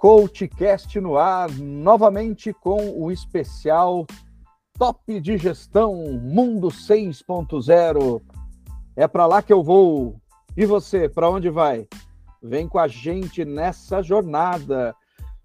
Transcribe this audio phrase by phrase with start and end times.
[0.00, 4.06] CoachCast no ar, novamente com o especial
[4.78, 8.22] Top de Gestão Mundo 6.0.
[8.96, 10.16] É para lá que eu vou.
[10.56, 11.86] E você, para onde vai?
[12.42, 14.96] Vem com a gente nessa jornada.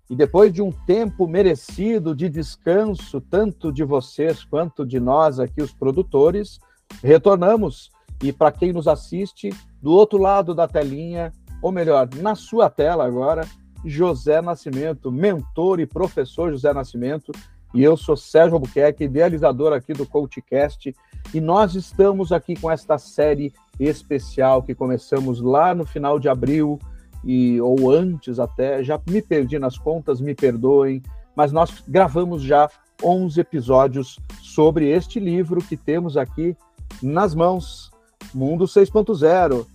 [0.10, 5.62] E depois de um tempo merecido de descanso, tanto de vocês quanto de nós aqui,
[5.62, 6.60] os produtores,
[7.04, 7.90] retornamos.
[8.24, 9.50] E para quem nos assiste,
[9.82, 13.46] do outro lado da telinha, ou melhor, na sua tela agora,
[13.86, 17.32] José Nascimento, mentor e professor José Nascimento,
[17.74, 20.96] e eu sou Sérgio Albuquerque, idealizador aqui do CoachCast,
[21.34, 26.80] e nós estamos aqui com esta série especial que começamos lá no final de abril,
[27.24, 31.02] e ou antes até, já me perdi nas contas, me perdoem,
[31.36, 32.70] mas nós gravamos já
[33.04, 36.56] 11 episódios sobre este livro que temos aqui
[37.02, 37.92] nas mãos,
[38.34, 39.66] Mundo 6.0.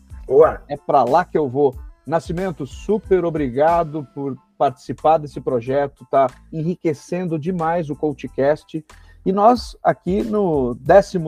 [0.69, 1.75] É para lá que eu vou.
[2.07, 8.85] Nascimento, super obrigado por participar desse projeto, tá enriquecendo demais o CoachCast.
[9.25, 11.19] E nós, aqui no 12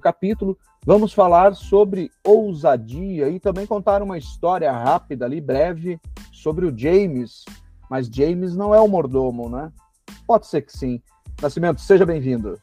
[0.00, 6.00] capítulo, vamos falar sobre ousadia e também contar uma história rápida ali, breve,
[6.32, 7.44] sobre o James.
[7.90, 9.72] Mas James não é o mordomo, né?
[10.26, 11.02] Pode ser que sim.
[11.42, 12.58] Nascimento, seja bem-vindo.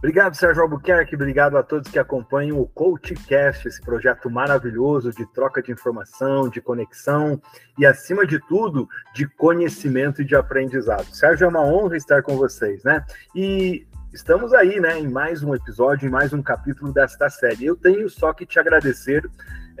[0.00, 1.14] Obrigado, Sérgio Albuquerque.
[1.14, 6.58] Obrigado a todos que acompanham o CoachCast, esse projeto maravilhoso de troca de informação, de
[6.58, 7.38] conexão
[7.78, 11.04] e, acima de tudo, de conhecimento e de aprendizado.
[11.14, 13.04] Sérgio, é uma honra estar com vocês, né?
[13.34, 17.66] E estamos aí, né, em mais um episódio, em mais um capítulo desta série.
[17.66, 19.28] Eu tenho só que te agradecer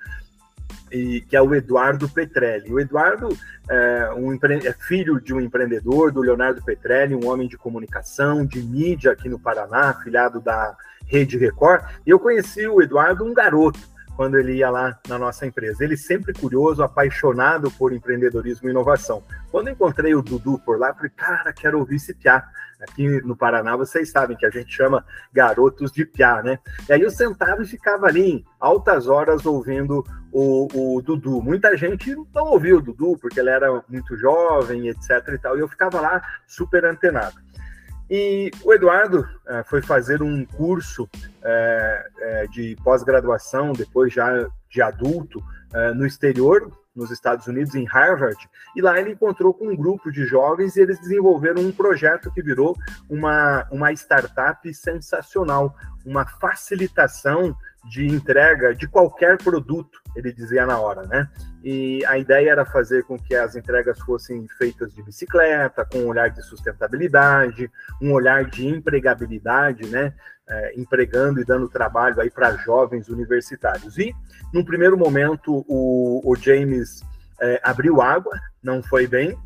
[0.91, 2.71] e, que é o Eduardo Petrelli.
[2.71, 3.29] O Eduardo
[3.69, 8.61] é, um é, filho de um empreendedor, do Leonardo Petrelli, um homem de comunicação, de
[8.61, 10.75] mídia aqui no Paraná, afiliado da
[11.05, 11.83] Rede Record.
[12.05, 13.79] E eu conheci o Eduardo, um garoto,
[14.17, 15.83] quando ele ia lá na nossa empresa.
[15.83, 19.23] Ele sempre curioso, apaixonado por empreendedorismo e inovação.
[19.51, 22.44] Quando encontrei o Dudu por lá, falei, cara, quero ouvir esse piá.
[22.81, 26.59] Aqui no Paraná, vocês sabem que a gente chama garotos de piá, né?
[26.88, 31.41] E aí eu sentava e ficava ali em altas horas ouvindo o, o Dudu.
[31.41, 35.57] Muita gente não ouviu o Dudu, porque ele era muito jovem, etc e tal.
[35.57, 37.35] E eu ficava lá super antenado.
[38.09, 41.09] E o Eduardo é, foi fazer um curso
[41.44, 45.44] é, é, de pós-graduação, depois já de adulto,
[45.95, 48.38] no exterior, nos Estados Unidos, em Harvard,
[48.75, 52.41] e lá ele encontrou com um grupo de jovens e eles desenvolveram um projeto que
[52.41, 52.75] virou
[53.09, 55.75] uma, uma startup sensacional,
[56.06, 57.56] uma facilitação
[57.90, 61.29] de entrega de qualquer produto, ele dizia na hora, né?
[61.63, 66.07] E a ideia era fazer com que as entregas fossem feitas de bicicleta, com um
[66.07, 67.69] olhar de sustentabilidade,
[68.01, 70.13] um olhar de empregabilidade, né?
[70.50, 73.97] É, empregando e dando trabalho aí para jovens universitários.
[73.97, 74.16] E,
[74.53, 77.01] num primeiro momento, o, o James
[77.39, 79.38] é, abriu água, não foi bem,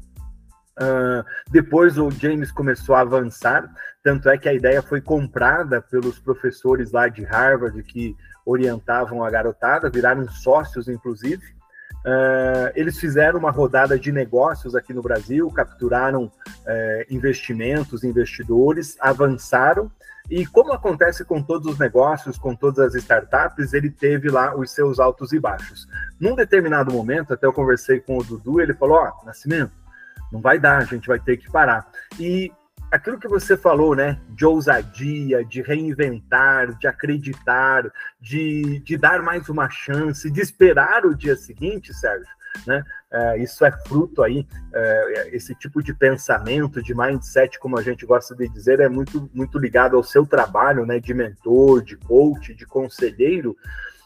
[0.82, 3.70] Uh, depois o James começou a avançar,
[4.04, 8.16] tanto é que a ideia foi comprada pelos professores lá de Harvard que
[8.46, 11.44] orientavam a garotada, viraram sócios, inclusive.
[12.06, 16.32] Uh, eles fizeram uma rodada de negócios aqui no Brasil, capturaram uh,
[17.10, 19.92] investimentos, investidores, avançaram.
[20.30, 24.72] E como acontece com todos os negócios, com todas as startups, ele teve lá os
[24.72, 25.88] seus altos e baixos.
[26.20, 29.72] Num determinado momento, até eu conversei com o Dudu, ele falou: Ó, oh, Nascimento,
[30.32, 31.88] não vai dar, a gente vai ter que parar.
[32.20, 32.52] E
[32.92, 37.90] aquilo que você falou, né, de ousadia, de reinventar, de acreditar,
[38.20, 42.28] de, de dar mais uma chance, de esperar o dia seguinte, Sérgio,
[42.68, 42.84] né?
[43.10, 48.06] É, isso é fruto aí, é, esse tipo de pensamento, de mindset, como a gente
[48.06, 52.54] gosta de dizer, é muito, muito ligado ao seu trabalho, né, de mentor, de coach,
[52.54, 53.56] de conselheiro.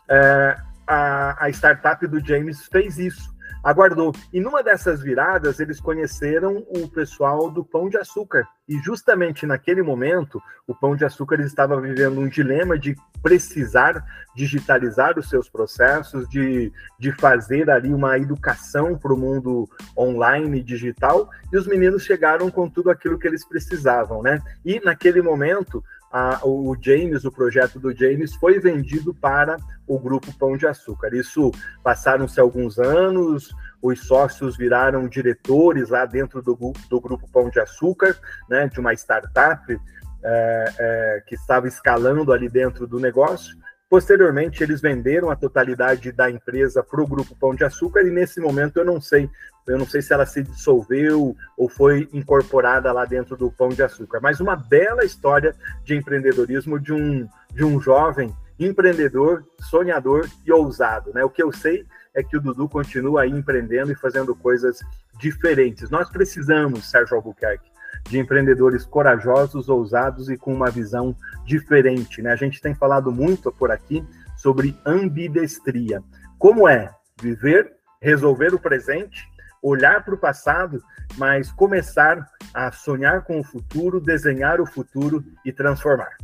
[0.07, 4.13] É, a, a startup do James fez isso aguardou.
[4.31, 8.47] E numa dessas viradas, eles conheceram o pessoal do Pão de Açúcar.
[8.67, 14.03] E justamente naquele momento, o Pão de Açúcar estava vivendo um dilema de precisar
[14.35, 21.29] digitalizar os seus processos, de, de fazer ali uma educação para o mundo online digital.
[21.53, 24.41] E os meninos chegaram com tudo aquilo que eles precisavam, né?
[24.65, 29.57] E naquele momento, a, o James, o projeto do James, foi vendido para
[29.87, 31.13] o grupo Pão de Açúcar.
[31.13, 31.51] Isso
[31.83, 33.53] passaram-se alguns anos,
[33.85, 36.55] os sócios viraram diretores lá dentro do,
[36.89, 38.17] do grupo Pão de Açúcar,
[38.49, 39.79] né, de uma startup
[40.23, 43.55] é, é, que estava escalando ali dentro do negócio.
[43.87, 48.41] Posteriormente, eles venderam a totalidade da empresa para o grupo Pão de Açúcar e nesse
[48.41, 49.29] momento eu não sei,
[49.67, 53.83] eu não sei se ela se dissolveu ou foi incorporada lá dentro do Pão de
[53.83, 54.19] Açúcar.
[54.19, 61.11] Mas uma bela história de empreendedorismo de um, de um jovem empreendedor, sonhador e ousado.
[61.13, 61.23] Né?
[61.23, 64.79] O que eu sei é que o Dudu continua aí empreendendo e fazendo coisas
[65.19, 65.89] diferentes.
[65.89, 67.69] Nós precisamos, Sérgio Albuquerque,
[68.09, 71.15] de empreendedores corajosos, ousados e com uma visão
[71.45, 72.21] diferente.
[72.21, 72.31] Né?
[72.31, 74.05] A gente tem falado muito por aqui
[74.37, 76.01] sobre ambidestria.
[76.37, 76.89] Como é
[77.21, 79.27] viver, resolver o presente,
[79.61, 80.81] olhar para o passado,
[81.17, 86.15] mas começar a sonhar com o futuro, desenhar o futuro e transformar.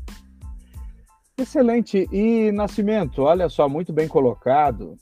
[1.41, 2.07] Excelente.
[2.11, 4.95] E Nascimento, olha só, muito bem colocado.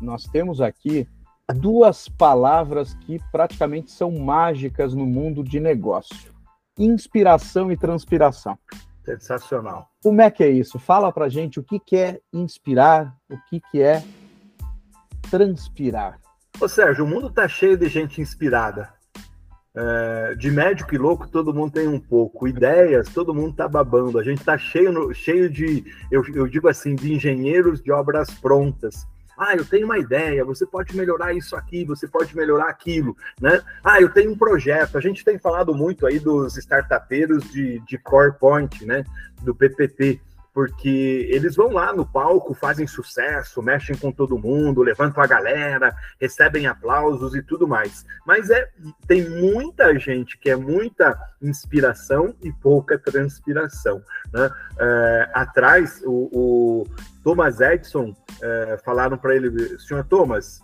[0.00, 1.06] Nós temos aqui
[1.54, 6.34] duas palavras que praticamente são mágicas no mundo de negócio:
[6.76, 8.58] inspiração e transpiração.
[9.04, 9.88] Sensacional.
[10.02, 10.76] Como é que é isso?
[10.76, 14.02] Fala pra gente o que, que é inspirar, o que, que é
[15.30, 16.18] transpirar.
[16.60, 18.92] Ô Sérgio, o mundo tá cheio de gente inspirada.
[19.82, 22.46] É, de médico e louco, todo mundo tem um pouco.
[22.46, 24.18] Ideias, todo mundo tá babando.
[24.18, 29.06] A gente tá cheio, cheio de, eu, eu digo assim, de engenheiros de obras prontas
[29.40, 33.62] ah, eu tenho uma ideia, você pode melhorar isso aqui, você pode melhorar aquilo, né?
[33.82, 34.98] Ah, eu tenho um projeto.
[34.98, 39.02] A gente tem falado muito aí dos startupeiros de, de Core Point, né?
[39.40, 40.20] Do PPT
[40.60, 45.96] porque eles vão lá no palco, fazem sucesso, mexem com todo mundo, levantam a galera,
[46.20, 48.04] recebem aplausos e tudo mais.
[48.26, 48.68] Mas é
[49.06, 54.02] tem muita gente que é muita inspiração e pouca transpiração.
[54.30, 54.50] Né?
[54.78, 56.86] É, atrás, o, o,
[57.24, 60.62] Thomas Edison é, falaram para ele, senhor Thomas,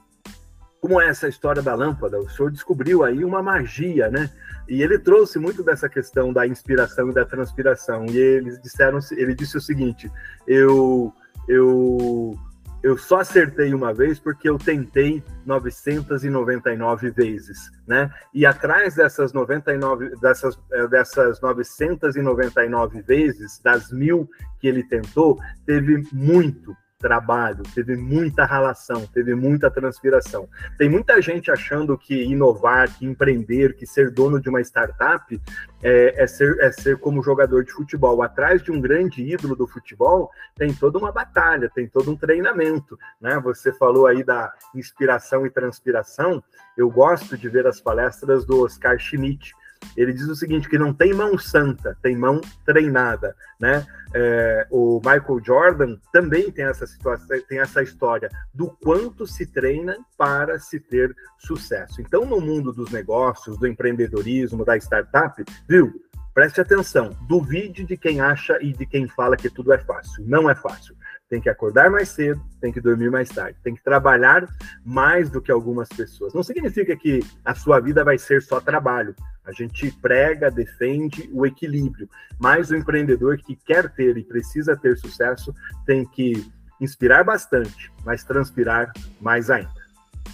[0.80, 2.18] como é essa história da lâmpada?
[2.18, 4.30] O senhor descobriu aí uma magia, né?
[4.68, 8.06] E ele trouxe muito dessa questão da inspiração e da transpiração.
[8.06, 10.10] E eles disseram, ele disse o seguinte:
[10.46, 11.12] eu,
[11.48, 12.36] eu,
[12.82, 18.10] eu só acertei uma vez porque eu tentei 999 vezes, né?
[18.34, 24.28] E atrás dessas 99, dessas, eh, dessas 999 vezes, das mil
[24.60, 26.76] que ele tentou, teve muito,
[27.06, 30.48] trabalho, teve muita relação, teve muita transpiração.
[30.76, 35.40] Tem muita gente achando que inovar, que empreender, que ser dono de uma startup
[35.84, 38.24] é, é, ser, é ser como jogador de futebol.
[38.24, 42.98] Atrás de um grande ídolo do futebol tem toda uma batalha, tem todo um treinamento.
[43.20, 43.38] Né?
[43.44, 46.42] Você falou aí da inspiração e transpiração.
[46.76, 49.54] Eu gosto de ver as palestras do Oscar Schmidt
[49.96, 53.86] ele diz o seguinte, que não tem mão santa, tem mão treinada, né?
[54.14, 59.96] É, o Michael Jordan também tem essa situação, tem essa história do quanto se treina
[60.16, 62.00] para se ter sucesso.
[62.00, 65.92] Então, no mundo dos negócios, do empreendedorismo, da startup, viu?
[66.32, 70.22] Preste atenção, duvide de quem acha e de quem fala que tudo é fácil.
[70.26, 70.94] Não é fácil
[71.28, 74.46] tem que acordar mais cedo, tem que dormir mais tarde, tem que trabalhar
[74.84, 76.32] mais do que algumas pessoas.
[76.32, 79.14] Não significa que a sua vida vai ser só trabalho.
[79.46, 82.08] A gente prega, defende o equilíbrio,
[82.38, 85.54] mas o empreendedor que quer ter e precisa ter sucesso
[85.86, 86.44] tem que
[86.80, 89.86] inspirar bastante, mas transpirar mais ainda.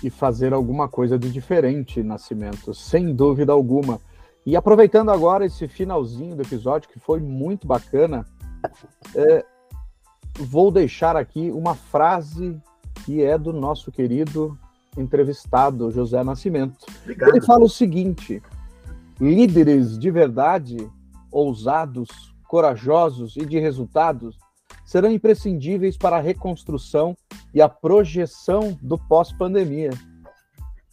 [0.03, 4.01] E fazer alguma coisa de diferente, Nascimento, sem dúvida alguma.
[4.45, 8.27] E aproveitando agora esse finalzinho do episódio, que foi muito bacana,
[9.15, 9.45] é,
[10.35, 12.61] vou deixar aqui uma frase
[13.05, 14.59] que é do nosso querido
[14.97, 16.87] entrevistado, José Nascimento.
[17.03, 17.31] Obrigado.
[17.31, 18.43] Ele fala o seguinte:
[19.23, 20.77] líderes de verdade,
[21.31, 22.09] ousados,
[22.49, 24.37] corajosos e de resultados
[24.85, 27.17] serão imprescindíveis para a reconstrução
[27.55, 29.91] e a projeção do pós-pandemia.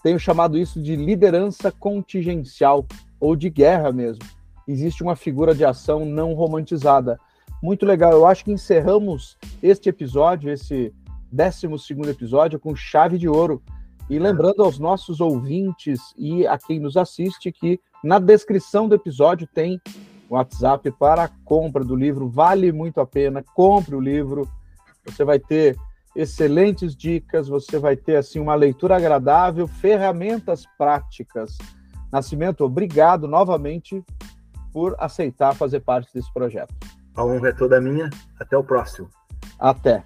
[0.03, 2.85] Tenho chamado isso de liderança contingencial
[3.19, 4.23] ou de guerra mesmo.
[4.67, 7.19] Existe uma figura de ação não romantizada,
[7.63, 8.11] muito legal.
[8.11, 10.93] Eu acho que encerramos este episódio, esse
[11.31, 11.65] 12
[12.07, 13.59] episódio, com chave de ouro.
[14.09, 19.47] E lembrando aos nossos ouvintes e a quem nos assiste que na descrição do episódio
[19.53, 19.79] tem
[20.27, 22.27] o WhatsApp para a compra do livro.
[22.27, 23.43] Vale muito a pena.
[23.53, 24.49] Compre o livro.
[25.05, 25.77] Você vai ter
[26.15, 31.57] excelentes dicas, você vai ter assim uma leitura agradável, ferramentas práticas.
[32.11, 34.03] Nascimento, obrigado novamente
[34.73, 36.73] por aceitar fazer parte desse projeto.
[37.15, 38.09] A honra é toda minha.
[38.39, 39.09] Até o próximo.
[39.59, 40.03] Até.